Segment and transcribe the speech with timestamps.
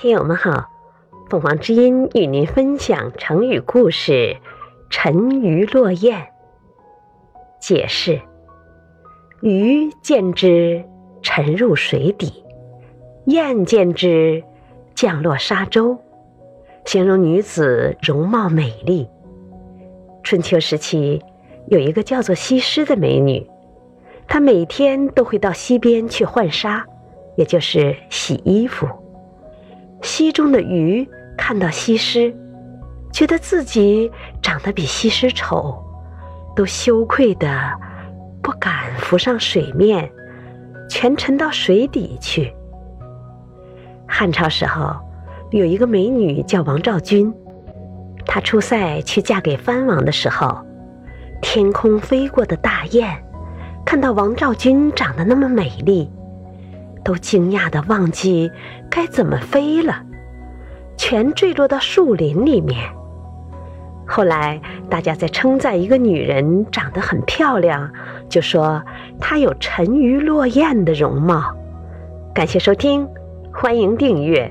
[0.00, 0.70] 听友们好，
[1.28, 4.36] 凤凰之音与您分享成语故事
[4.88, 6.28] “沉鱼落雁”。
[7.60, 8.20] 解释：
[9.40, 10.84] 鱼见之
[11.20, 12.44] 沉入水底，
[13.24, 14.44] 雁见之
[14.94, 15.98] 降落沙洲，
[16.84, 19.08] 形容女子容貌美丽。
[20.22, 21.20] 春秋时期，
[21.66, 23.44] 有一个叫做西施的美女，
[24.28, 26.86] 她每天都会到溪边去浣纱，
[27.36, 28.86] 也就是洗衣服。
[30.08, 32.34] 溪中的鱼看到西施，
[33.12, 35.84] 觉得自己长得比西施丑，
[36.56, 37.70] 都羞愧的
[38.42, 40.10] 不敢浮上水面，
[40.88, 42.50] 全沉到水底去。
[44.08, 44.96] 汉朝时候，
[45.50, 47.32] 有一个美女叫王昭君，
[48.24, 50.58] 她出塞去嫁给藩王的时候，
[51.42, 53.06] 天空飞过的大雁，
[53.84, 56.10] 看到王昭君长得那么美丽。
[57.04, 58.50] 都惊讶的忘记
[58.90, 60.02] 该怎么飞了，
[60.96, 62.78] 全坠落到树林里面。
[64.06, 67.90] 后来大家在称赞一个女人长得很漂亮，
[68.28, 68.82] 就说
[69.20, 71.54] 她有沉鱼落雁的容貌。
[72.34, 73.06] 感谢收听，
[73.52, 74.50] 欢迎订阅。